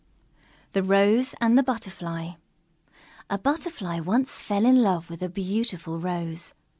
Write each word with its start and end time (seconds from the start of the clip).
_THE 0.73 0.81
ROSE 0.81 1.35
AND 1.39 1.55
THE 1.55 1.61
BUTTERFLY 1.61 2.37
A 3.29 3.37
Butterfly 3.37 3.99
once 3.99 4.41
fell 4.41 4.65
in 4.65 4.81
love 4.81 5.11
with 5.11 5.21
a 5.21 5.29
beautiful 5.29 5.99
Rose. 5.99 6.55